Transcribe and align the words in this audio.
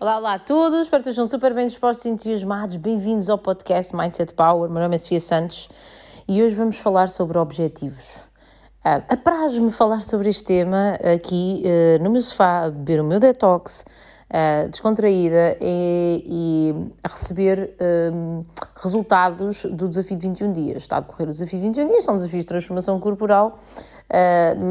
Olá, 0.00 0.16
olá 0.16 0.32
a 0.32 0.38
todos, 0.38 0.80
espero 0.80 1.02
que 1.02 1.10
estejam 1.10 1.28
super 1.28 1.52
bem 1.52 1.68
dispostos 1.68 2.06
e 2.06 2.08
entusiasmados. 2.08 2.76
Bem-vindos 2.76 3.28
ao 3.28 3.36
podcast 3.36 3.94
Mindset 3.94 4.32
Power. 4.32 4.70
Meu 4.70 4.80
nome 4.80 4.94
é 4.94 4.98
Sofia 4.98 5.20
Santos 5.20 5.68
e 6.26 6.42
hoje 6.42 6.54
vamos 6.54 6.78
falar 6.78 7.10
sobre 7.10 7.36
objetivos. 7.36 8.16
Uh, 8.82 9.04
Apraz-me 9.10 9.70
falar 9.70 10.00
sobre 10.00 10.30
este 10.30 10.42
tema 10.44 10.94
aqui 11.14 11.62
uh, 11.66 12.02
no 12.02 12.08
meu 12.08 12.22
sofá, 12.22 12.70
beber 12.70 13.02
o 13.02 13.04
meu 13.04 13.20
detox, 13.20 13.84
uh, 14.30 14.70
descontraída 14.70 15.58
e, 15.60 16.24
e, 16.26 16.92
a 17.04 17.08
receber 17.08 17.76
um, 18.10 18.42
resultados 18.76 19.66
do 19.66 19.86
desafio 19.86 20.16
de 20.16 20.28
21 20.28 20.52
dias. 20.54 20.76
Está 20.78 20.96
a 20.96 21.00
decorrer 21.00 21.28
o 21.28 21.34
desafio 21.34 21.58
de 21.58 21.66
21 21.66 21.86
dias, 21.88 22.04
são 22.04 22.14
desafios 22.14 22.44
de 22.44 22.48
transformação 22.48 22.98
corporal, 22.98 23.58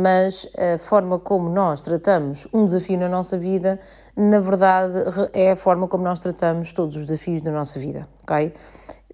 mas 0.03 0.45
a 0.57 0.77
forma 0.79 1.17
como 1.17 1.47
nós 1.49 1.81
tratamos 1.81 2.45
um 2.51 2.65
desafio 2.65 2.97
na 2.97 3.07
nossa 3.07 3.37
vida 3.37 3.79
na 4.19 4.39
verdade, 4.41 4.93
é 5.31 5.51
a 5.51 5.55
forma 5.55 5.87
como 5.87 6.03
nós 6.03 6.19
tratamos 6.19 6.73
todos 6.73 6.97
os 6.97 7.05
desafios 7.05 7.41
da 7.41 7.51
nossa 7.51 7.79
vida, 7.79 8.05
ok? 8.23 8.53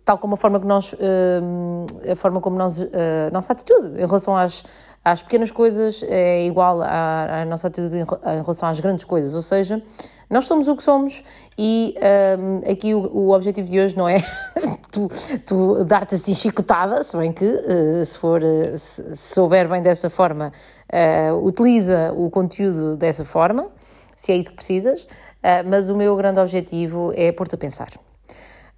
Tal 0.03 0.17
como 0.17 0.33
a 0.33 0.37
forma 0.37 0.59
que 0.59 0.65
nós, 0.65 0.93
hum, 0.93 1.85
a 2.11 2.15
forma 2.15 2.41
como 2.41 2.57
nós, 2.57 2.81
a 2.81 3.31
nossa 3.31 3.53
atitude 3.53 4.01
em 4.01 4.05
relação 4.05 4.35
às, 4.35 4.63
às 5.03 5.21
pequenas 5.21 5.51
coisas 5.51 6.03
é 6.07 6.45
igual 6.47 6.81
à, 6.81 7.41
à 7.41 7.45
nossa 7.45 7.67
atitude 7.67 7.97
em, 7.97 8.05
relação 8.41 8.67
às 8.67 8.79
grandes 8.79 9.05
coisas, 9.05 9.35
ou 9.35 9.41
seja, 9.43 9.81
nós 10.27 10.45
somos 10.45 10.67
o 10.67 10.75
que 10.75 10.81
somos 10.81 11.23
e 11.55 11.95
um, 12.39 12.71
aqui 12.71 12.95
o, 12.95 12.99
o, 13.15 13.31
objetivo 13.31 13.69
de 13.69 13.79
hoje 13.79 13.95
não 13.95 14.09
é 14.09 14.17
tu, 14.91 15.07
tu 15.45 15.83
dar-te 15.83 16.15
assim 16.15 16.33
chicotada, 16.33 17.03
se 17.03 17.15
bem 17.15 17.31
que 17.31 17.45
uh, 17.45 18.03
se 18.03 18.17
for, 18.17 18.41
uh, 18.41 18.77
se 18.77 19.15
souber 19.15 19.69
bem 19.69 19.83
dessa 19.83 20.09
forma, 20.09 20.51
uh, 20.91 21.45
utiliza 21.45 22.11
o 22.17 22.29
conteúdo 22.31 22.97
dessa 22.97 23.23
forma, 23.23 23.67
se 24.15 24.31
é 24.31 24.35
isso 24.35 24.49
que 24.49 24.55
precisas, 24.55 25.03
uh, 25.03 25.67
mas 25.69 25.89
o 25.89 25.95
meu 25.95 26.15
grande 26.15 26.39
objetivo 26.39 27.11
é 27.15 27.31
pôr-te 27.31 27.55
a 27.55 27.57
pensar. 27.57 27.89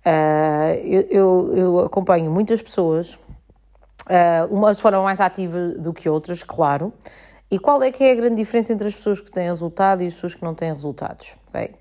Uh, 0.06 0.74
eu, 0.84 1.02
eu, 1.10 1.54
eu, 1.56 1.80
acompanho 1.80 2.32
muitas 2.32 2.62
pessoas, 2.62 3.14
uh, 3.14 4.48
umas 4.50 4.80
foram 4.80 5.04
mais 5.04 5.20
ativas 5.20 5.78
do 5.78 5.94
que 5.94 6.10
outras, 6.10 6.44
claro. 6.44 6.94
E 7.50 7.58
qual 7.58 7.82
é 7.82 7.92
que 7.92 8.04
é 8.04 8.12
a 8.12 8.16
grande 8.16 8.36
diferença 8.36 8.74
entre 8.74 8.88
as 8.88 8.96
pessoas 8.96 9.22
que 9.22 9.32
têm 9.32 9.48
resultado 9.48 10.04
e 10.04 10.08
as 10.08 10.14
pessoas 10.14 10.36
que 10.36 10.44
não 10.44 10.54
têm 10.54 10.72
resultados? 10.72 11.28
Okay? 11.50 11.76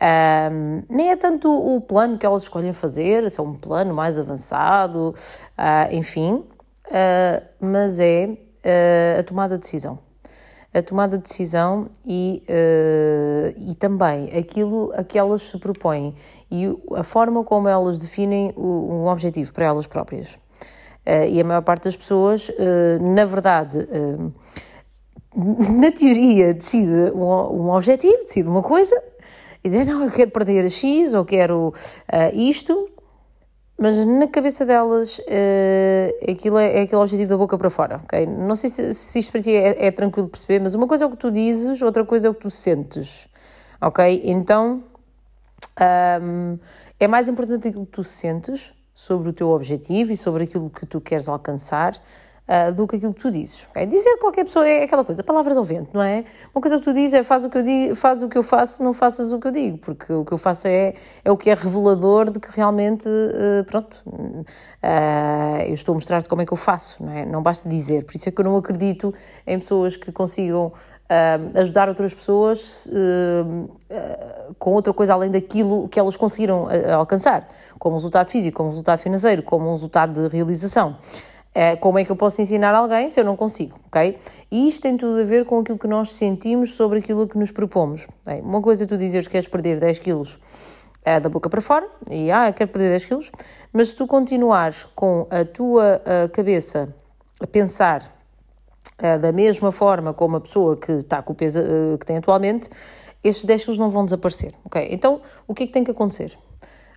Um, 0.00 0.82
nem 0.88 1.10
é 1.10 1.16
tanto 1.16 1.50
o 1.50 1.80
plano 1.80 2.16
que 2.18 2.24
elas 2.24 2.44
escolhem 2.44 2.72
fazer, 2.72 3.28
se 3.30 3.40
é 3.40 3.42
um 3.42 3.54
plano 3.54 3.92
mais 3.92 4.18
avançado, 4.18 5.14
uh, 5.58 5.92
enfim, 5.92 6.44
uh, 6.86 7.42
mas 7.60 7.98
é 7.98 8.28
uh, 8.28 9.20
a 9.20 9.22
tomada 9.24 9.56
de 9.56 9.62
decisão 9.62 9.98
a 10.78 10.82
tomada 10.82 11.16
de 11.16 11.24
decisão 11.24 11.88
e, 12.04 12.42
uh, 12.48 13.54
e 13.70 13.74
também 13.74 14.30
aquilo 14.36 14.92
a 14.94 15.02
que 15.02 15.18
elas 15.18 15.42
se 15.42 15.58
propõem 15.58 16.14
e 16.50 16.66
a 16.94 17.02
forma 17.02 17.44
como 17.44 17.68
elas 17.68 17.98
definem 17.98 18.52
o, 18.56 18.62
um 18.62 19.06
objetivo 19.08 19.52
para 19.52 19.66
elas 19.66 19.86
próprias. 19.86 20.28
Uh, 21.06 21.28
e 21.28 21.40
a 21.40 21.44
maior 21.44 21.62
parte 21.62 21.84
das 21.84 21.96
pessoas, 21.96 22.48
uh, 22.48 23.14
na 23.14 23.24
verdade, 23.24 23.86
na 25.34 25.90
teoria, 25.92 26.54
decide 26.54 27.12
um, 27.14 27.24
um 27.24 27.70
objetivo, 27.70 28.18
decide 28.18 28.48
uma 28.48 28.62
coisa 28.62 29.00
e 29.62 29.68
diz: 29.68 29.86
Não, 29.86 30.04
eu 30.04 30.10
quero 30.10 30.30
perder 30.30 30.64
a 30.64 30.68
X 30.68 31.14
ou 31.14 31.24
quero 31.24 31.74
isto 32.32 32.88
mas 33.78 34.04
na 34.04 34.26
cabeça 34.26 34.66
delas 34.66 35.18
uh, 35.20 36.30
aquilo 36.30 36.58
é, 36.58 36.78
é, 36.78 36.82
aquele 36.82 37.00
objetivo 37.00 37.30
da 37.30 37.36
boca 37.36 37.56
para 37.56 37.70
fora, 37.70 38.00
ok? 38.02 38.26
Não 38.26 38.56
sei 38.56 38.68
se, 38.68 38.92
se 38.92 39.20
isto 39.20 39.30
para 39.30 39.40
ti 39.40 39.54
é, 39.54 39.86
é, 39.86 39.90
tranquilo 39.92 40.28
perceber, 40.28 40.60
mas 40.60 40.74
uma 40.74 40.88
coisa 40.88 41.04
é 41.04 41.06
o 41.06 41.10
que 41.10 41.16
tu 41.16 41.30
dizes, 41.30 41.80
outra 41.80 42.04
coisa 42.04 42.26
é 42.26 42.30
o 42.30 42.34
que 42.34 42.40
tu 42.40 42.50
sentes, 42.50 43.28
ok? 43.80 44.22
Então 44.24 44.82
um, 46.20 46.58
é 46.98 47.06
mais 47.06 47.28
importante 47.28 47.68
aquilo 47.68 47.86
que 47.86 47.92
tu 47.92 48.02
sentes 48.02 48.72
sobre 48.94 49.28
o 49.28 49.32
teu 49.32 49.50
objetivo 49.50 50.12
e 50.12 50.16
sobre 50.16 50.42
aquilo 50.42 50.68
que 50.68 50.84
tu 50.84 51.00
queres 51.00 51.28
alcançar 51.28 51.94
uh, 52.48 52.72
do 52.72 52.86
que 52.86 52.96
aquilo 52.96 53.12
que 53.12 53.20
tu 53.20 53.30
dizes. 53.30 53.66
Okay? 53.70 53.86
Dizer 53.86 54.16
qualquer 54.16 54.44
pessoa 54.44 54.68
é 54.68 54.84
aquela 54.84 55.04
coisa, 55.04 55.22
palavras 55.22 55.56
ao 55.56 55.64
vento, 55.64 55.90
não 55.92 56.02
é? 56.02 56.24
Uma 56.54 56.60
coisa 56.60 56.78
que 56.78 56.84
tu 56.84 56.92
dizes 56.92 57.14
é 57.14 57.22
faz 57.22 57.44
o 57.44 57.50
que 57.50 57.58
eu 57.58 57.62
digo, 57.62 57.94
faz 57.94 58.22
o 58.22 58.28
que 58.28 58.38
eu 58.38 58.42
faço, 58.42 58.82
não 58.82 58.92
faças 58.92 59.32
o 59.32 59.38
que 59.38 59.48
eu 59.48 59.52
digo, 59.52 59.78
porque 59.78 60.12
o 60.12 60.24
que 60.24 60.32
eu 60.32 60.38
faço 60.38 60.66
é, 60.66 60.94
é 61.24 61.30
o 61.30 61.36
que 61.36 61.50
é 61.50 61.54
revelador 61.54 62.30
de 62.30 62.40
que 62.40 62.48
realmente, 62.50 63.08
uh, 63.08 63.64
pronto, 63.64 64.02
uh, 64.06 65.62
eu 65.66 65.74
estou 65.74 65.92
a 65.92 65.94
mostrar-te 65.94 66.28
como 66.28 66.42
é 66.42 66.46
que 66.46 66.52
eu 66.52 66.56
faço, 66.56 67.02
não 67.04 67.12
é? 67.12 67.26
Não 67.26 67.42
basta 67.42 67.68
dizer, 67.68 68.04
por 68.04 68.16
isso 68.16 68.28
é 68.28 68.32
que 68.32 68.40
eu 68.40 68.44
não 68.44 68.56
acredito 68.56 69.14
em 69.46 69.58
pessoas 69.58 69.96
que 69.96 70.10
consigam 70.10 70.72
Uh, 71.08 71.58
ajudar 71.60 71.88
outras 71.88 72.12
pessoas 72.12 72.84
uh, 72.84 73.64
uh, 73.64 74.54
com 74.58 74.72
outra 74.72 74.92
coisa 74.92 75.14
além 75.14 75.30
daquilo 75.30 75.88
que 75.88 75.98
elas 75.98 76.18
conseguiram 76.18 76.68
alcançar, 76.94 77.48
como 77.78 77.94
um 77.94 77.98
resultado 77.98 78.28
físico, 78.28 78.58
como 78.58 78.68
um 78.68 78.72
resultado 78.72 78.98
financeiro, 78.98 79.42
como 79.42 79.70
um 79.70 79.72
resultado 79.72 80.28
de 80.28 80.36
realização. 80.36 80.98
É, 81.60 81.74
como 81.74 81.98
é 81.98 82.04
que 82.04 82.12
eu 82.12 82.14
posso 82.14 82.40
ensinar 82.40 82.72
alguém 82.72 83.10
se 83.10 83.18
eu 83.18 83.24
não 83.24 83.34
consigo, 83.34 83.80
ok? 83.88 84.16
E 84.48 84.68
isto 84.68 84.82
tem 84.82 84.96
tudo 84.96 85.20
a 85.20 85.24
ver 85.24 85.44
com 85.44 85.58
aquilo 85.58 85.76
que 85.76 85.88
nós 85.88 86.12
sentimos 86.12 86.76
sobre 86.76 87.00
aquilo 87.00 87.26
que 87.26 87.36
nos 87.36 87.50
propomos. 87.50 88.06
Bem, 88.24 88.40
uma 88.42 88.62
coisa 88.62 88.84
é 88.84 88.86
tu 88.86 88.96
dizeres 88.96 89.26
que 89.26 89.32
queres 89.32 89.48
perder 89.48 89.80
10 89.80 89.98
quilos 89.98 90.38
é, 91.04 91.18
da 91.18 91.28
boca 91.28 91.50
para 91.50 91.60
fora, 91.60 91.84
e 92.08 92.30
ah, 92.30 92.52
quero 92.52 92.70
perder 92.70 92.90
10 92.90 93.06
quilos, 93.06 93.32
mas 93.72 93.88
se 93.88 93.96
tu 93.96 94.06
continuares 94.06 94.84
com 94.94 95.26
a 95.28 95.44
tua 95.44 96.00
a 96.06 96.28
cabeça 96.28 96.94
a 97.40 97.46
pensar 97.48 98.16
da 99.20 99.32
mesma 99.32 99.72
forma 99.72 100.14
como 100.14 100.36
a 100.36 100.40
pessoa 100.40 100.76
que 100.76 100.92
está 100.92 101.20
com 101.22 101.32
o 101.32 101.36
peso 101.36 101.60
que 101.98 102.06
tem 102.06 102.18
atualmente, 102.18 102.70
estes 103.24 103.44
10 103.44 103.64
quilos 103.64 103.78
não 103.80 103.90
vão 103.90 104.04
desaparecer, 104.04 104.54
ok? 104.64 104.86
Então, 104.92 105.20
o 105.48 105.52
que 105.52 105.64
é 105.64 105.66
que 105.66 105.72
tem 105.72 105.82
que 105.82 105.90
acontecer? 105.90 106.38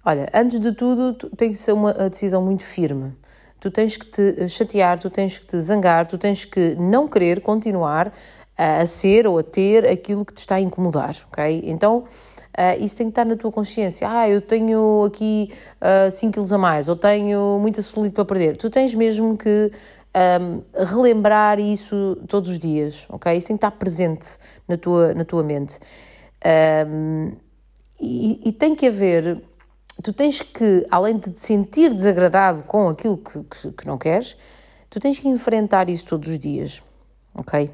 Olha, 0.06 0.30
antes 0.32 0.60
de 0.60 0.72
tudo, 0.72 1.16
tem 1.36 1.52
que 1.52 1.58
ser 1.58 1.72
uma 1.72 1.94
decisão 1.94 2.44
muito 2.44 2.64
firme 2.64 3.16
tu 3.62 3.72
tens 3.72 3.96
que 3.96 4.06
te 4.06 4.50
chatear, 4.50 5.00
tu 5.00 5.10
tens 5.10 5.40
que 5.40 5.46
te 5.46 5.58
zangar, 5.62 6.06
tu 6.08 6.18
tens 6.18 6.44
que 6.44 6.76
não 6.76 7.08
querer 7.08 7.40
continuar 7.40 8.12
a 8.58 8.86
ser 8.86 9.26
ou 9.26 9.40
a 9.40 9.44
ter 9.44 9.88
aquilo 9.88 10.26
que 10.26 10.34
te 10.34 10.40
está 10.40 10.56
a 10.56 10.62
incomodar, 10.62 11.16
ok? 11.32 11.62
Então, 11.66 12.04
Uh, 12.52 12.84
isso 12.84 12.98
tem 12.98 13.08
que 13.08 13.12
estar 13.12 13.24
na 13.24 13.38
tua 13.38 13.50
consciência. 13.50 14.06
Ah, 14.12 14.30
eu 14.30 14.42
tenho 14.42 15.06
aqui 15.06 15.54
uh, 15.80 16.12
5 16.12 16.34
quilos 16.34 16.52
a 16.52 16.58
mais, 16.58 16.90
ou 16.90 16.98
tenho 16.98 17.58
muita 17.62 17.82
solito 17.82 18.14
para 18.14 18.26
perder. 18.26 18.58
Tu 18.58 18.70
tens 18.70 18.94
mesmo 18.94 19.38
que 19.38 19.72
um, 20.14 20.62
relembrar 20.86 21.60
isso 21.60 22.18
todos 22.28 22.50
os 22.50 22.60
dias, 22.60 22.96
ok? 23.10 23.36
Isso 23.38 23.48
tem 23.48 23.56
que 23.56 23.66
estar 23.66 23.72
presente 23.72 24.28
na 24.68 24.78
tua, 24.78 25.14
na 25.14 25.24
tua 25.24 25.44
mente. 25.44 25.80
Um, 26.88 27.32
e, 28.00 28.50
e, 28.50 28.52
tem 28.52 28.76
que 28.76 28.88
haver 28.88 29.42
tu 30.02 30.14
tens 30.14 30.42
que, 30.42 30.86
além 30.90 31.18
de 31.18 31.32
te 31.32 31.40
sentir 31.40 31.94
desagradado 31.94 32.64
com 32.64 32.90
aquilo 32.90 33.18
que, 33.18 33.44
que, 33.44 33.72
que, 33.72 33.88
não 33.88 33.98
queres, 33.98 34.38
tu 34.90 35.00
tens 35.00 35.20
que 35.20 35.28
enfrentar 35.28 35.90
isso 35.90 36.06
todos 36.06 36.30
os 36.30 36.40
dias, 36.40 36.82
ok? 37.36 37.72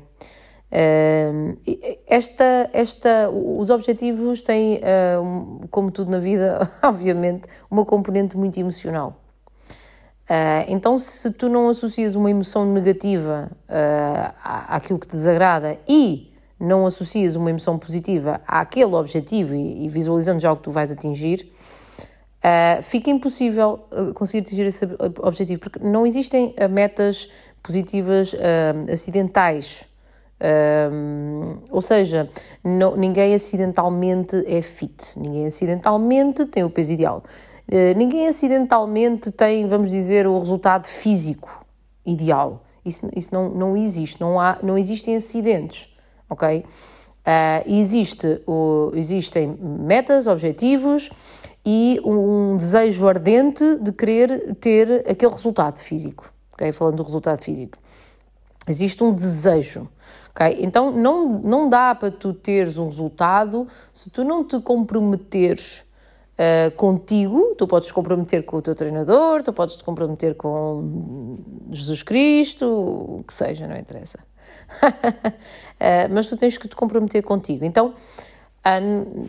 Esta, 2.05 2.69
esta, 2.73 3.29
os 3.29 3.69
objetivos 3.69 4.43
têm, 4.43 4.77
uh, 4.77 5.67
como 5.71 5.91
tudo 5.91 6.11
na 6.11 6.19
vida, 6.19 6.69
obviamente, 6.83 7.47
uma 7.71 7.85
componente 7.85 8.35
muito 8.35 8.59
emocional. 8.59 9.21
Uh, 10.29 10.67
então, 10.67 10.99
se 10.99 11.31
tu 11.31 11.47
não 11.47 11.69
associas 11.69 12.15
uma 12.15 12.29
emoção 12.29 12.65
negativa 12.65 13.49
uh, 13.69 14.33
àquilo 14.43 14.99
que 14.99 15.07
te 15.07 15.15
desagrada 15.15 15.77
e 15.87 16.33
não 16.59 16.85
associas 16.85 17.35
uma 17.35 17.49
emoção 17.49 17.77
positiva 17.77 18.41
àquele 18.45 18.93
objetivo 18.93 19.55
e, 19.55 19.85
e 19.85 19.89
visualizando 19.89 20.41
já 20.41 20.51
o 20.51 20.57
que 20.57 20.63
tu 20.63 20.71
vais 20.71 20.91
atingir, 20.91 21.49
uh, 22.43 22.81
fica 22.81 23.09
impossível 23.09 23.79
uh, 23.91 24.13
conseguir 24.13 24.43
atingir 24.43 24.65
esse 24.65 24.85
objetivo, 25.19 25.59
porque 25.59 25.79
não 25.79 26.05
existem 26.05 26.55
uh, 26.59 26.69
metas 26.69 27.29
positivas 27.63 28.33
acidentais. 28.89 29.83
ou 31.69 31.81
seja, 31.81 32.29
não, 32.63 32.95
ninguém 32.95 33.35
acidentalmente 33.35 34.41
é 34.47 34.61
fit, 34.61 35.19
ninguém 35.19 35.47
acidentalmente 35.47 36.45
tem 36.45 36.63
o 36.63 36.69
peso 36.69 36.93
ideal, 36.93 37.23
ninguém 37.97 38.29
acidentalmente 38.29 39.31
tem, 39.31 39.67
vamos 39.67 39.91
dizer, 39.91 40.25
o 40.27 40.39
resultado 40.39 40.85
físico 40.85 41.65
ideal. 42.05 42.63
Isso, 42.85 43.09
isso 43.13 43.33
não, 43.33 43.49
não 43.49 43.75
existe, 43.75 44.21
não, 44.21 44.39
há, 44.39 44.59
não 44.63 44.77
existem 44.77 45.17
acidentes, 45.17 45.93
ok? 46.29 46.63
Existe 47.65 48.41
o, 48.47 48.91
existem 48.95 49.47
metas, 49.59 50.27
objetivos 50.27 51.09
e 51.65 51.99
um 52.05 52.55
desejo 52.55 53.07
ardente 53.07 53.75
de 53.81 53.91
querer 53.91 54.55
ter 54.55 55.03
aquele 55.09 55.33
resultado 55.33 55.79
físico, 55.79 56.31
ok? 56.53 56.71
Falando 56.71 56.97
do 56.97 57.03
resultado 57.03 57.43
físico. 57.43 57.77
Existe 58.67 59.03
um 59.03 59.13
desejo, 59.13 59.89
ok? 60.29 60.57
Então 60.61 60.91
não, 60.91 61.27
não 61.39 61.69
dá 61.69 61.93
para 61.93 62.11
tu 62.11 62.33
teres 62.33 62.77
um 62.77 62.87
resultado 62.87 63.67
se 63.93 64.09
tu 64.09 64.23
não 64.23 64.45
te 64.45 64.59
comprometeres 64.61 65.86
uh, 66.37 66.71
contigo, 66.75 67.55
tu 67.57 67.67
podes 67.67 67.87
te 67.87 67.93
comprometer 67.93 68.43
com 68.43 68.57
o 68.57 68.61
teu 68.61 68.75
treinador, 68.75 69.43
tu 69.43 69.51
podes 69.51 69.75
te 69.75 69.83
comprometer 69.83 70.35
com 70.35 71.37
Jesus 71.71 72.03
Cristo, 72.03 72.65
o 72.65 73.23
que 73.27 73.33
seja, 73.33 73.67
não 73.67 73.77
interessa. 73.77 74.19
uh, 74.83 76.07
mas 76.11 76.27
tu 76.27 76.37
tens 76.37 76.57
que 76.57 76.67
te 76.67 76.75
comprometer 76.75 77.23
contigo. 77.23 77.65
Então, 77.65 77.93
uh, 78.65 79.27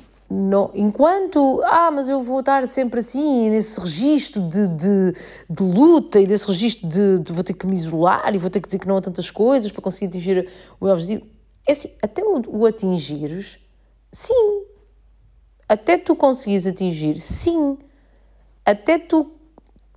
enquanto, 0.75 1.63
ah, 1.65 1.91
mas 1.91 2.09
eu 2.09 2.23
vou 2.23 2.41
estar 2.41 2.67
sempre 2.69 3.01
assim, 3.01 3.49
nesse 3.49 3.81
registro 3.81 4.43
de, 4.43 4.69
de, 4.69 5.15
de 5.49 5.63
luta 5.63 6.21
e 6.21 6.27
desse 6.27 6.47
registro 6.47 6.87
de, 6.87 7.19
de, 7.21 7.33
vou 7.33 7.43
ter 7.43 7.55
que 7.55 7.67
me 7.67 7.75
isolar 7.75 8.35
e 8.35 8.39
vou 8.39 8.51
ter 8.51 8.61
que 8.61 8.69
dizer 8.69 8.79
que 8.79 8.87
não 8.87 8.99
a 8.99 9.01
tantas 9.01 9.31
coisas 9.31 9.73
para 9.73 9.81
conseguir 9.81 10.07
atingir 10.07 10.51
o 10.79 10.85
meu 10.85 10.93
objetivo. 10.93 11.27
É 11.67 11.73
assim, 11.73 11.91
até 12.03 12.23
o, 12.23 12.43
o 12.47 12.67
atingires, 12.67 13.59
sim. 14.13 14.68
Até 15.69 15.99
tu 15.99 16.17
conseguires 16.17 16.67
atingir, 16.67 17.19
sim. 17.19 17.77
Até 18.65 18.99
tu 18.99 19.33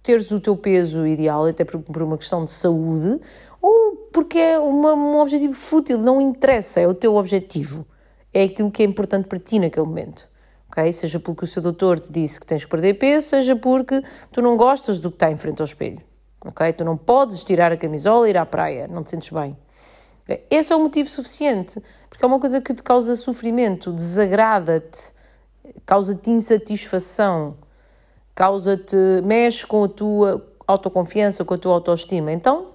teres 0.03 0.31
o 0.31 0.39
teu 0.39 0.57
peso 0.57 1.06
ideal, 1.06 1.45
até 1.45 1.63
por, 1.63 1.79
por 1.81 2.01
uma 2.01 2.18
questão 2.18 2.44
de 2.44 2.51
saúde, 2.51 3.19
ou 3.62 4.09
porque 4.12 4.38
é 4.38 4.59
uma, 4.59 4.94
um 4.94 5.19
objetivo 5.19 5.53
fútil, 5.53 5.97
não 5.97 6.19
interessa, 6.19 6.79
é 6.79 6.88
o 6.88 6.94
teu 6.94 7.15
objetivo 7.15 7.85
é 8.33 8.44
aquilo 8.44 8.71
que 8.71 8.81
é 8.81 8.85
importante 8.85 9.27
para 9.27 9.39
ti 9.39 9.59
naquele 9.59 9.85
momento. 9.85 10.27
Okay? 10.69 10.91
Seja 10.94 11.19
porque 11.19 11.44
o 11.44 11.47
seu 11.47 11.62
doutor 11.62 12.00
te 12.00 12.12
disse 12.12 12.39
que 12.39 12.45
tens 12.45 12.63
que 12.63 12.71
perder 12.71 12.95
peso, 12.95 13.27
seja 13.27 13.56
porque 13.56 14.01
tu 14.31 14.41
não 14.41 14.56
gostas 14.56 15.00
do 15.00 15.09
que 15.09 15.15
está 15.15 15.31
em 15.31 15.38
frente 15.38 15.62
ao 15.62 15.65
espelho. 15.65 16.01
Okay? 16.45 16.73
Tu 16.73 16.85
não 16.85 16.97
podes 16.97 17.44
tirar 17.44 17.71
a 17.71 17.77
camisola 17.77 18.27
e 18.27 18.31
ir 18.31 18.38
à 18.38 18.45
praia, 18.45 18.88
não 18.88 19.03
te 19.03 19.09
sentes 19.09 19.29
bem. 19.29 19.57
Esse 20.50 20.71
é 20.71 20.75
o 20.75 20.79
motivo 20.79 21.09
suficiente, 21.09 21.81
porque 22.09 22.23
é 22.23 22.27
uma 22.27 22.39
coisa 22.39 22.62
que 22.62 22.73
te 22.73 22.81
causa 22.81 23.18
sofrimento, 23.18 23.91
desagrada-te, 23.91 25.12
causa-te 25.85 26.29
insatisfação, 26.29 27.57
causa-te, 28.35 28.95
mexe 29.23 29.65
com 29.65 29.83
a 29.83 29.89
tua 29.89 30.47
autoconfiança, 30.68 31.44
com 31.44 31.53
a 31.53 31.57
tua 31.57 31.73
autoestima. 31.73 32.31
Então, 32.31 32.69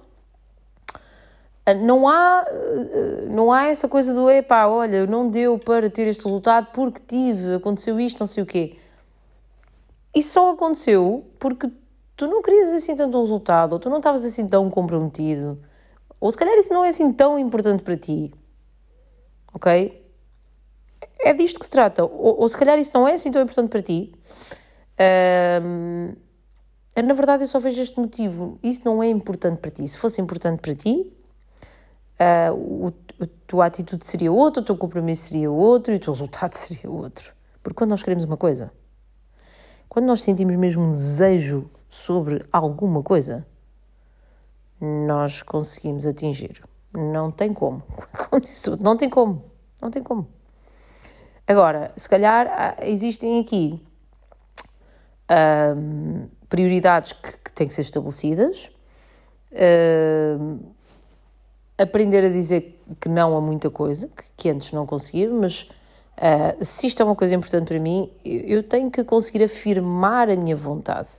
ah, 1.65 1.73
não 1.73 2.07
há, 2.07 2.41
ah, 2.41 3.25
não 3.27 3.51
há 3.51 3.67
essa 3.67 3.87
coisa 3.87 4.13
do 4.13 4.29
epá, 4.29 4.67
olha, 4.67 5.05
não 5.05 5.29
deu 5.29 5.59
para 5.59 5.89
ter 5.89 6.07
este 6.07 6.23
resultado 6.23 6.67
porque 6.73 7.01
tive, 7.05 7.55
aconteceu 7.55 7.99
isto, 7.99 8.19
não 8.19 8.27
sei 8.27 8.43
o 8.43 8.45
quê. 8.45 8.77
Isso 10.15 10.33
só 10.33 10.51
aconteceu 10.51 11.25
porque 11.39 11.69
tu 12.15 12.27
não 12.27 12.41
querias 12.41 12.69
assim 12.69 12.95
tanto 12.95 13.17
um 13.17 13.21
resultado, 13.21 13.73
ou 13.73 13.79
tu 13.79 13.89
não 13.89 13.97
estavas 13.97 14.25
assim 14.25 14.47
tão 14.47 14.69
comprometido, 14.69 15.59
ou 16.19 16.31
se 16.31 16.37
calhar 16.37 16.57
isso 16.57 16.73
não 16.73 16.83
é 16.83 16.89
assim 16.89 17.11
tão 17.13 17.37
importante 17.37 17.83
para 17.83 17.97
ti. 17.97 18.33
Ok? 19.53 20.06
É 21.19 21.33
disto 21.33 21.59
que 21.59 21.65
se 21.65 21.71
trata. 21.71 22.03
Ou, 22.03 22.41
ou 22.41 22.49
se 22.49 22.57
calhar 22.57 22.77
isso 22.77 22.91
não 22.93 23.07
é 23.07 23.13
assim 23.13 23.31
tão 23.31 23.41
importante 23.41 23.69
para 23.69 23.81
ti. 23.81 24.13
Um, 25.61 26.13
na 26.95 27.13
verdade, 27.13 27.43
eu 27.43 27.47
só 27.47 27.59
vejo 27.59 27.81
este 27.81 27.99
motivo. 27.99 28.59
Isso 28.63 28.81
não 28.85 29.01
é 29.03 29.09
importante 29.09 29.59
para 29.59 29.71
ti. 29.71 29.87
Se 29.87 29.97
fosse 29.97 30.19
importante 30.21 30.61
para 30.61 30.73
ti, 30.75 31.13
uh, 32.19 32.53
o, 32.53 32.93
a 33.21 33.27
tua 33.45 33.65
atitude 33.65 34.05
seria 34.05 34.31
outra, 34.31 34.61
o 34.61 34.65
teu 34.65 34.77
compromisso 34.77 35.29
seria 35.29 35.51
outro 35.51 35.93
e 35.93 35.97
o 35.97 35.99
teu 35.99 36.13
resultado 36.13 36.53
seria 36.57 36.89
outro. 36.89 37.33
Porque 37.61 37.77
quando 37.77 37.91
nós 37.91 38.01
queremos 38.01 38.23
uma 38.23 38.37
coisa, 38.37 38.71
quando 39.87 40.05
nós 40.05 40.23
sentimos 40.23 40.55
mesmo 40.55 40.83
um 40.83 40.91
desejo 40.93 41.69
sobre 41.89 42.45
alguma 42.51 43.03
coisa, 43.03 43.45
nós 44.79 45.41
conseguimos 45.41 46.05
atingir. 46.05 46.63
Não 46.93 47.31
tem 47.31 47.53
como. 47.53 47.83
Não 48.79 48.97
tem 48.97 49.09
como. 49.09 49.45
Não 49.81 49.91
tem 49.91 50.01
como. 50.01 50.27
Agora, 51.47 51.91
se 51.95 52.09
calhar 52.09 52.77
existem 52.81 53.39
aqui 53.39 53.81
um, 55.29 56.27
prioridades 56.49 57.13
que, 57.13 57.31
que, 57.37 57.51
têm 57.53 57.67
que 57.67 57.73
ser 57.73 57.81
estabelecidas. 57.81 58.69
Um, 60.39 60.59
aprender 61.77 62.25
a 62.25 62.29
dizer 62.29 62.81
que 62.99 63.07
não 63.07 63.37
a 63.37 63.41
muita 63.41 63.69
coisa, 63.69 64.07
que, 64.07 64.23
que 64.35 64.49
antes 64.49 64.71
não 64.71 64.85
conseguia, 64.85 65.29
mas 65.29 65.69
uh, 66.17 66.65
se 66.65 66.87
isto 66.87 67.01
é 67.01 67.05
uma 67.05 67.15
coisa 67.15 67.35
importante 67.35 67.67
para 67.67 67.79
mim, 67.79 68.11
eu, 68.25 68.41
eu, 68.41 68.63
tenho 68.63 68.89
que 68.89 69.03
conseguir 69.03 69.43
afirmar 69.43 70.29
a 70.29 70.35
minha 70.35 70.55
vontade. 70.55 71.09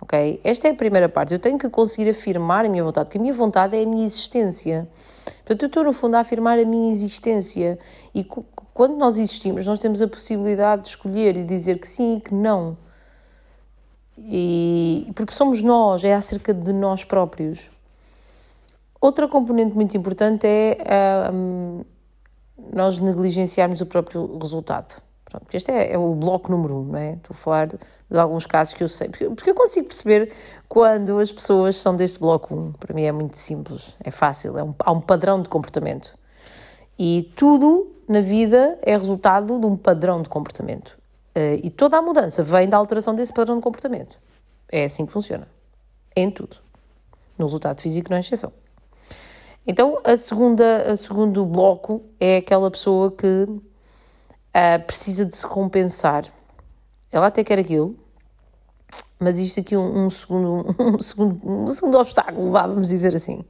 Ok? 0.00 0.40
Esta 0.44 0.68
é 0.68 0.70
a 0.70 0.74
primeira 0.74 1.08
parte. 1.08 1.34
Eu 1.34 1.40
tenho 1.40 1.58
que 1.58 1.68
conseguir 1.68 2.08
afirmar 2.08 2.64
a 2.64 2.68
minha 2.68 2.84
vontade, 2.84 3.06
porque 3.06 3.18
a 3.18 3.20
minha 3.20 3.34
vontade 3.34 3.76
é 3.76 3.82
a 3.82 3.86
minha 3.86 4.06
existência. 4.06 4.88
Portanto, 5.36 5.62
eu 5.62 5.66
estou, 5.66 5.84
no 5.84 5.92
fundo, 5.92 6.16
a 6.16 6.20
afirmar 6.20 6.58
a 6.58 6.64
minha 6.64 6.92
existência. 6.92 7.78
E 8.14 8.24
quando 8.74 8.96
nós 8.96 9.18
existimos, 9.18 9.66
nós 9.66 9.78
temos 9.78 10.02
a 10.02 10.08
possibilidade 10.08 10.82
de 10.82 10.88
escolher 10.88 11.36
e 11.36 11.44
dizer 11.44 11.78
que 11.78 11.88
sim 11.88 12.16
e 12.16 12.20
que 12.20 12.34
não. 12.34 12.76
E, 14.18 15.10
porque 15.14 15.32
somos 15.32 15.62
nós, 15.62 16.02
é 16.02 16.14
acerca 16.14 16.52
de 16.52 16.72
nós 16.72 17.04
próprios. 17.04 17.60
Outra 19.00 19.28
componente 19.28 19.74
muito 19.74 19.96
importante 19.96 20.46
é 20.46 20.76
uh, 21.30 21.86
nós 22.72 22.98
negligenciarmos 22.98 23.80
o 23.80 23.86
próprio 23.86 24.38
resultado. 24.38 25.00
Pronto, 25.24 25.46
este 25.52 25.70
é, 25.70 25.92
é, 25.92 25.98
o 25.98 26.14
bloco 26.14 26.50
número 26.50 26.78
um, 26.78 26.84
não 26.84 26.98
é? 26.98 27.12
Estou 27.12 27.34
a 27.34 27.36
falar 27.36 27.66
de 27.68 28.18
alguns 28.18 28.46
casos 28.46 28.74
que 28.74 28.82
eu 28.82 28.88
sei, 28.88 29.08
porque, 29.08 29.26
porque 29.26 29.50
eu 29.50 29.54
consigo 29.54 29.86
perceber 29.86 30.32
quando 30.68 31.18
as 31.18 31.32
pessoas 31.32 31.76
são 31.76 31.96
deste 31.96 32.18
bloco 32.18 32.54
1. 32.54 32.72
Para 32.72 32.94
mim 32.94 33.04
é 33.04 33.12
muito 33.12 33.38
simples, 33.38 33.94
é 34.00 34.10
fácil, 34.10 34.58
é 34.58 34.62
um, 34.62 34.74
há 34.78 34.92
um 34.92 35.00
padrão 35.00 35.40
de 35.40 35.48
comportamento. 35.48 36.16
E 36.98 37.32
tudo 37.34 37.94
na 38.08 38.20
vida 38.20 38.78
é 38.82 38.96
resultado 38.96 39.58
de 39.58 39.66
um 39.66 39.76
padrão 39.76 40.20
de 40.20 40.28
comportamento. 40.28 40.98
Uh, 41.36 41.60
e 41.62 41.70
toda 41.70 41.96
a 41.96 42.02
mudança 42.02 42.42
vem 42.42 42.68
da 42.68 42.76
alteração 42.76 43.14
desse 43.14 43.32
padrão 43.32 43.56
de 43.56 43.62
comportamento. 43.62 44.18
É 44.70 44.84
assim 44.84 45.06
que 45.06 45.12
funciona. 45.12 45.48
Em 46.14 46.30
tudo. 46.30 46.56
No 47.38 47.46
resultado 47.46 47.80
físico 47.80 48.10
não 48.10 48.16
é 48.16 48.20
exceção. 48.20 48.52
Então, 49.66 49.98
a 50.02 50.16
segunda, 50.16 50.92
a 50.92 50.96
segundo 50.96 51.44
bloco 51.44 52.02
é 52.18 52.38
aquela 52.38 52.70
pessoa 52.70 53.12
que 53.12 53.26
uh, 53.26 53.60
precisa 54.86 55.24
de 55.24 55.36
se 55.36 55.46
compensar. 55.46 56.24
Ela 57.12 57.26
até 57.26 57.44
quer 57.44 57.58
aquilo, 57.58 57.96
mas 59.18 59.38
isto 59.38 59.60
aqui 59.60 59.76
um, 59.76 60.06
um 60.06 60.10
segundo, 60.10 60.74
um 60.78 60.98
segundo, 61.02 61.40
um 61.44 61.72
segundo 61.72 61.98
obstáculo, 61.98 62.50
vamos 62.50 62.88
dizer 62.88 63.14
assim. 63.14 63.44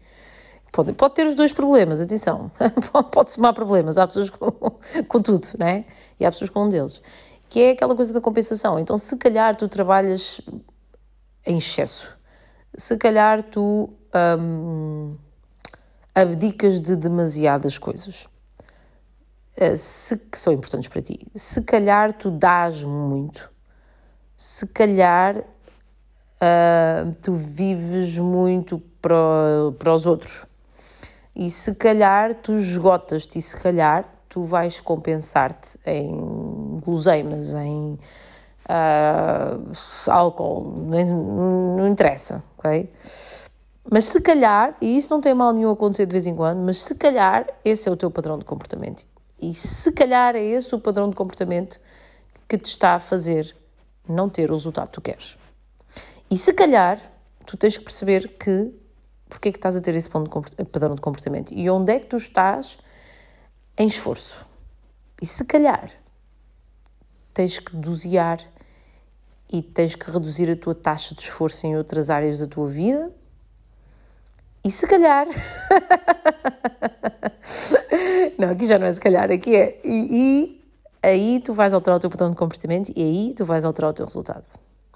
Pode, 0.71 0.93
pode 0.93 1.15
ter 1.15 1.27
os 1.27 1.35
dois 1.35 1.53
problemas, 1.53 2.01
atenção. 2.01 2.51
pode 3.11 3.33
somar 3.33 3.55
problemas. 3.55 3.97
Há 3.97 4.07
pessoas 4.07 4.31
com, 4.31 4.51
com 5.09 5.23
tudo, 5.23 5.49
né? 5.59 5.87
E 6.21 6.27
há 6.27 6.31
pessoas 6.31 6.51
com 6.51 6.65
um 6.65 6.69
deles. 6.69 7.01
Que 7.49 7.61
é 7.63 7.71
aquela 7.71 7.97
coisa 7.97 8.13
da 8.13 8.21
compensação. 8.21 8.79
Então, 8.79 8.99
se 8.99 9.17
calhar 9.17 9.57
tu 9.57 9.69
trabalhas 9.69 10.41
em 11.47 11.59
excesso, 11.59 12.09
se 12.77 12.97
calhar 12.97 13.43
tu. 13.43 13.91
Um, 14.15 15.17
abdicas 16.21 16.81
de 16.81 16.97
demasiadas 16.97 17.79
coisas 17.79 18.27
eh, 19.57 19.77
se, 19.77 20.17
que 20.17 20.39
são 20.39 20.53
importantes 20.53 20.89
para 20.89 21.03
ti. 21.03 21.27
Se 21.35 21.63
calhar 21.63 22.13
tu 22.13 22.31
dás 22.31 22.83
muito, 22.83 23.51
se 24.39 24.69
calhar 24.69 25.39
uh, 25.39 27.13
tu 27.21 27.35
vives 27.35 28.17
muito 28.19 28.79
para, 29.03 29.73
para 29.77 29.93
os 29.93 30.07
outros, 30.07 30.47
e 31.35 31.51
se 31.51 31.75
calhar 31.75 32.37
tu 32.37 32.53
esgotas-te, 32.57 33.41
e 33.41 33.43
se 33.43 33.57
calhar 33.61 34.05
tu 34.29 34.43
vais 34.43 34.81
compensar-te 34.81 35.77
em 35.85 36.81
guloseimas, 36.85 37.53
em 37.53 37.99
uh, 38.69 39.73
álcool, 40.07 40.73
não, 40.87 41.77
não 41.77 41.89
interessa, 41.89 42.41
ok? 42.57 42.93
Mas 43.91 44.05
se 44.05 44.21
calhar, 44.21 44.77
e 44.81 44.97
isso 44.97 45.13
não 45.13 45.21
tem 45.21 45.35
mal 45.35 45.53
nenhum 45.53 45.73
acontecer 45.73 46.07
de 46.07 46.13
vez 46.13 46.29
em 46.29 46.37
quando, 46.37 46.61
mas 46.61 46.81
se 46.81 46.95
calhar 46.95 47.45
esse 47.65 47.89
é 47.89 47.93
o 47.93 47.97
teu 47.97 48.09
padrão 48.09 48.39
de 48.39 48.45
comportamento. 48.45 49.05
E 49.41 49.53
se 49.53 49.91
calhar 49.91 50.37
é 50.37 50.45
esse 50.45 50.73
o 50.73 50.79
padrão 50.79 51.11
de 51.11 51.17
comportamento 51.17 51.81
que 52.47 52.57
te 52.57 52.67
está 52.67 52.95
a 52.95 53.01
fazer 53.01 53.58
não 54.11 54.29
ter 54.29 54.51
o 54.51 54.55
resultado 54.55 54.87
que 54.87 54.95
tu 54.95 55.01
queres. 55.01 55.37
E 56.31 56.37
se 56.37 56.53
calhar 56.53 57.01
tu 57.47 57.57
tens 57.57 57.79
que 57.79 57.85
perceber 57.85 58.37
que 58.39 58.73
porque 59.29 59.51
é 59.51 59.53
que 59.53 59.59
estás 59.59 59.77
a 59.77 59.81
ter 59.81 59.95
esse 59.95 60.09
padrão 60.09 60.95
de 60.95 61.01
comportamento 61.01 61.53
e 61.53 61.69
onde 61.69 61.93
é 61.93 62.01
que 62.01 62.07
tu 62.07 62.17
estás 62.17 62.79
em 63.77 63.87
esforço. 63.87 64.45
E 65.21 65.27
se 65.27 65.45
calhar 65.45 65.91
tens 67.35 67.59
que 67.59 67.77
dosear 67.77 68.41
e 69.51 69.63
tens 69.63 69.95
que 69.95 70.11
reduzir 70.11 70.51
a 70.51 70.57
tua 70.57 70.75
taxa 70.75 71.15
de 71.15 71.23
esforço 71.23 71.67
em 71.67 71.77
outras 71.77 72.11
áreas 72.11 72.39
da 72.39 72.47
tua 72.47 72.69
vida 72.69 73.13
e 74.65 74.71
se 74.71 74.87
calhar. 74.87 75.27
não, 78.39 78.51
aqui 78.51 78.67
já 78.67 78.79
não 78.79 78.87
é 78.87 78.93
se 78.93 79.01
calhar, 79.01 79.31
aqui 79.31 79.57
é. 79.57 79.81
E, 79.85 80.09
e, 80.11 80.58
aí 81.03 81.41
tu 81.41 81.53
vais 81.55 81.73
alterar 81.73 81.97
o 81.97 82.01
teu 82.01 82.11
padrão 82.11 82.31
de 82.31 82.37
comportamento 82.37 82.93
e 82.95 83.03
aí 83.03 83.35
tu 83.37 83.45
vais 83.45 83.65
alterar 83.65 83.91
o 83.91 83.95
teu 83.95 84.07
resultado. 84.07 84.45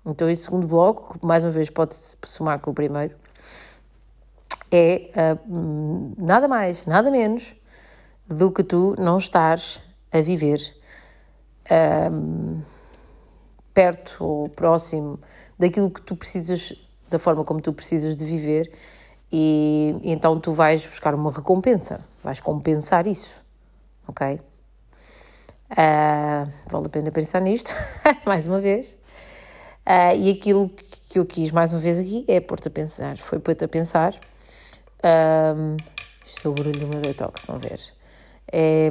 Então, 0.05 0.29
esse 0.29 0.45
segundo 0.45 0.67
bloco, 0.67 1.19
que 1.19 1.25
mais 1.25 1.45
uma 1.45 1.51
vez 1.51 1.71
pode-se 1.71 2.17
somar 2.25 2.59
com 2.59 2.73
o 2.73 2.75
primeiro, 2.75 3.17
é 4.71 5.11
uh, 5.15 6.15
nada 6.19 6.49
mais, 6.49 6.87
nada 6.87 7.11
menos 7.11 7.45
do 8.27 8.51
que 8.51 8.65
tu 8.65 8.97
não 8.99 9.19
estares 9.19 9.81
a 10.11 10.21
viver 10.21 10.59
uh, 11.67 12.63
perto 13.73 14.17
ou 14.25 14.49
próximo 14.49 15.21
daquilo 15.59 15.91
que 15.91 16.03
tu 16.03 16.17
precisas, 16.17 16.73
da 17.09 17.19
forma 17.19 17.45
como 17.45 17.61
tu 17.61 17.73
precisas 17.73 18.17
de 18.17 18.25
viver 18.25 18.73
e, 19.31 19.95
então 20.03 20.39
tu 20.39 20.53
vais 20.53 20.87
buscar 20.87 21.15
uma 21.15 21.31
recompensa, 21.31 22.01
vais 22.23 22.41
compensar 22.41 23.07
isso, 23.07 23.31
ok? 24.07 24.41
Uh, 25.73 26.53
vale 26.71 26.87
a 26.87 26.89
pena 26.91 27.11
pensar 27.11 27.41
nisto, 27.41 27.75
mais 28.27 28.47
uma 28.47 28.61
vez. 28.61 28.93
Uh, 29.87 30.15
e 30.17 30.31
aquilo 30.31 30.71
que 31.09 31.19
eu 31.19 31.27
quis 31.27 31.51
mais 31.51 31.73
uma 31.73 31.81
vez 31.81 31.99
aqui 31.99 32.25
é 32.29 32.41
pôr-te 32.41 32.69
a 32.69 32.71
pensar, 32.71 33.17
foi 33.19 33.39
pôr-te 33.39 33.65
a 33.65 33.69
pensar. 33.69 34.15
Um, 35.03 35.77
isto 36.27 36.47
é 36.47 36.51
o 36.51 36.55
barulho 36.55 36.79
do 36.79 36.87
meu 36.87 37.01
detox, 37.01 37.47
vão 37.47 37.59
ver. 37.59 37.81
É, 38.51 38.91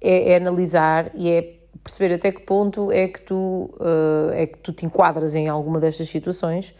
é, 0.00 0.32
é, 0.32 0.36
analisar 0.36 1.10
e 1.14 1.30
é 1.30 1.54
perceber 1.82 2.14
até 2.14 2.32
que 2.32 2.40
ponto 2.40 2.90
é 2.90 3.08
que 3.08 3.22
tu, 3.22 3.70
uh, 3.80 4.32
é 4.32 4.46
que 4.46 4.58
tu 4.58 4.72
te 4.72 4.84
enquadras 4.84 5.34
em 5.34 5.48
alguma 5.48 5.78
destas 5.78 6.08
situações 6.08 6.74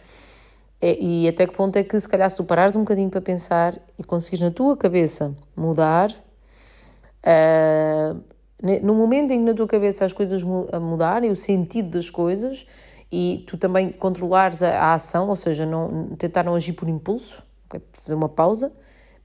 é, 0.81 0.97
e 0.99 1.27
até 1.27 1.47
que 1.47 1.55
ponto 1.55 1.77
é 1.77 1.83
que 1.83 1.99
se 1.99 2.07
calhar 2.07 2.29
se 2.29 2.35
tu 2.35 2.43
parares 2.43 2.75
um 2.75 2.81
bocadinho 2.81 3.09
para 3.09 3.21
pensar 3.21 3.79
e 3.97 4.03
conseguires 4.03 4.43
na 4.43 4.51
tua 4.51 4.75
cabeça 4.75 5.33
mudar, 5.55 6.11
uh, 7.23 8.21
no 8.81 8.95
momento 8.95 9.31
em 9.31 9.39
que 9.39 9.45
na 9.45 9.53
tua 9.53 9.67
cabeça 9.67 10.05
as 10.05 10.13
coisas 10.13 10.41
mudarem, 10.43 11.31
o 11.31 11.35
sentido 11.35 11.89
das 11.89 12.09
coisas 12.09 12.65
e 13.11 13.43
tu 13.47 13.57
também 13.57 13.91
controlares 13.91 14.63
a, 14.63 14.69
a 14.69 14.93
ação, 14.93 15.29
ou 15.29 15.35
seja, 15.35 15.65
não, 15.65 16.15
tentar 16.17 16.43
não 16.43 16.55
agir 16.55 16.73
por 16.73 16.87
impulso, 16.87 17.43
fazer 17.93 18.15
uma 18.15 18.29
pausa 18.29 18.71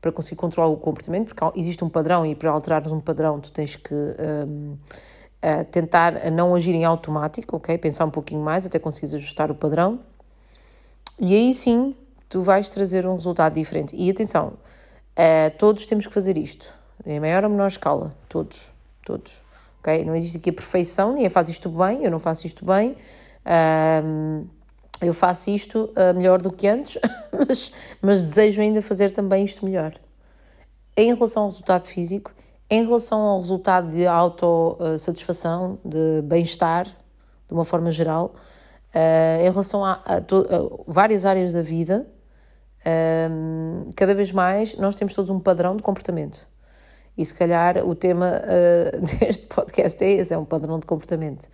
para 0.00 0.10
conseguir 0.10 0.36
controlar 0.36 0.68
o 0.68 0.76
comportamento, 0.76 1.34
porque 1.34 1.58
existe 1.58 1.84
um 1.84 1.88
padrão 1.88 2.24
e 2.24 2.34
para 2.34 2.50
alterares 2.50 2.90
um 2.90 3.00
padrão 3.00 3.38
tu 3.38 3.52
tens 3.52 3.76
que 3.76 3.94
um, 3.94 4.76
tentar 5.70 6.30
não 6.30 6.54
agir 6.54 6.74
em 6.74 6.84
automático, 6.84 7.56
ok? 7.56 7.76
Pensar 7.78 8.04
um 8.04 8.10
pouquinho 8.10 8.42
mais 8.42 8.66
até 8.66 8.78
conseguires 8.78 9.14
ajustar 9.14 9.50
o 9.50 9.54
padrão. 9.54 10.00
E 11.18 11.34
aí 11.34 11.54
sim 11.54 11.94
tu 12.28 12.42
vais 12.42 12.70
trazer 12.70 13.06
um 13.06 13.14
resultado 13.14 13.54
diferente. 13.54 13.94
E 13.96 14.08
atenção, 14.10 14.54
uh, 15.18 15.58
todos 15.58 15.84
temos 15.86 16.06
que 16.06 16.12
fazer 16.12 16.38
isto, 16.38 16.66
em 17.04 17.18
maior 17.20 17.44
ou 17.44 17.50
menor 17.50 17.68
escala, 17.68 18.14
todos, 18.28 18.69
todos. 19.10 19.32
ok? 19.80 20.04
Não 20.04 20.14
existe 20.14 20.36
aqui 20.36 20.50
a 20.50 20.52
perfeição, 20.52 21.14
nem 21.14 21.28
faz 21.28 21.48
isto 21.48 21.68
bem, 21.68 22.04
eu 22.04 22.10
não 22.10 22.18
faço 22.18 22.46
isto 22.46 22.64
bem. 22.64 22.96
Um, 24.04 24.46
eu 25.00 25.14
faço 25.14 25.50
isto 25.50 25.90
uh, 25.96 26.14
melhor 26.14 26.40
do 26.40 26.52
que 26.52 26.68
antes, 26.68 26.98
mas, 27.32 27.72
mas 28.00 28.22
desejo 28.22 28.60
ainda 28.60 28.82
fazer 28.82 29.10
também 29.10 29.44
isto 29.44 29.64
melhor. 29.64 29.94
Em 30.96 31.14
relação 31.14 31.44
ao 31.44 31.48
resultado 31.48 31.86
físico, 31.86 32.32
em 32.68 32.84
relação 32.84 33.20
ao 33.20 33.38
resultado 33.40 33.90
de 33.90 34.06
autossatisfação, 34.06 35.78
de 35.84 36.22
bem-estar, 36.22 36.84
de 36.84 37.54
uma 37.54 37.64
forma 37.64 37.90
geral, 37.90 38.34
uh, 38.94 39.40
em 39.40 39.50
relação 39.50 39.84
a, 39.84 40.02
a, 40.04 40.16
a, 40.16 40.22
várias 40.86 41.24
áreas 41.24 41.52
da 41.52 41.62
vida, 41.62 42.06
um, 43.30 43.90
cada 43.96 44.14
vez 44.14 44.32
mais 44.32 44.76
nós 44.76 44.96
temos 44.96 45.14
todos 45.14 45.30
um 45.30 45.40
padrão 45.40 45.76
de 45.76 45.82
comportamento. 45.82 46.49
E 47.20 47.24
se 47.26 47.34
calhar 47.34 47.86
o 47.86 47.94
tema 47.94 48.40
uh, 48.40 49.00
deste 49.20 49.44
podcast 49.44 50.02
é 50.02 50.10
esse, 50.12 50.32
é 50.32 50.38
um 50.38 50.44
padrão 50.46 50.78
de 50.78 50.86
comportamento. 50.86 51.46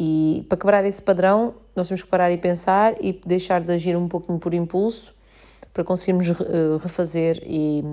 E 0.00 0.46
para 0.48 0.56
quebrar 0.56 0.84
esse 0.86 1.02
padrão, 1.02 1.54
nós 1.76 1.86
temos 1.86 2.02
que 2.02 2.08
parar 2.08 2.32
e 2.32 2.38
pensar 2.38 2.94
e 2.98 3.12
deixar 3.26 3.60
de 3.60 3.70
agir 3.70 3.94
um 3.94 4.08
pouquinho 4.08 4.38
por 4.38 4.54
impulso 4.54 5.14
para 5.70 5.84
conseguirmos 5.84 6.30
uh, 6.30 6.78
refazer 6.82 7.42
e, 7.44 7.84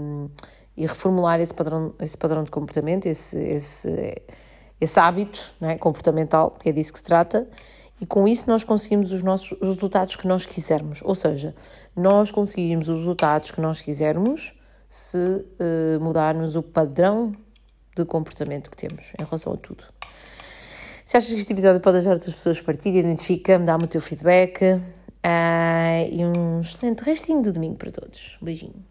e, 0.77 0.85
reformular 0.85 1.41
esse 1.41 1.53
padrão, 1.53 1.93
esse 1.99 2.17
padrão 2.17 2.41
de 2.41 2.51
comportamento, 2.51 3.05
esse, 3.05 3.37
esse, 3.37 4.21
esse 4.79 4.97
hábito 4.97 5.41
é, 5.59 5.77
comportamental, 5.77 6.51
que 6.51 6.69
é 6.69 6.71
disso 6.71 6.93
que 6.93 6.99
se 6.99 7.05
trata, 7.05 7.49
e 7.99 8.05
com 8.05 8.29
isso 8.29 8.49
nós 8.49 8.63
conseguimos 8.63 9.11
os 9.11 9.21
nossos 9.21 9.51
os 9.59 9.75
resultados 9.75 10.15
que 10.15 10.25
nós 10.25 10.45
quisermos. 10.45 11.01
Ou 11.03 11.15
seja, 11.15 11.53
nós 11.93 12.31
conseguimos 12.31 12.87
os 12.87 12.99
resultados 12.99 13.51
que 13.51 13.59
nós 13.59 13.81
quisermos 13.81 14.57
se 14.89 15.17
uh, 15.17 15.99
mudarmos 16.01 16.55
o 16.55 16.63
padrão 16.63 17.33
de 17.95 18.03
comportamento 18.03 18.71
que 18.71 18.75
temos 18.75 19.13
em 19.19 19.23
relação 19.23 19.53
a 19.53 19.57
tudo. 19.57 19.83
Se 21.05 21.15
achas 21.15 21.29
que 21.29 21.39
este 21.39 21.53
episódio 21.53 21.79
pode 21.79 21.97
ajudar 21.97 22.15
outras 22.15 22.33
pessoas, 22.33 22.59
partilha, 22.59 22.99
identifica-me, 22.99 23.65
dá-me 23.65 23.85
o 23.85 23.87
teu 23.87 24.01
feedback. 24.01 24.81
Uh, 25.21 26.07
e 26.11 26.25
um 26.25 26.61
excelente 26.61 27.03
restinho 27.03 27.41
do 27.41 27.51
domingo 27.51 27.75
para 27.75 27.91
todos. 27.91 28.37
Beijinho. 28.41 28.85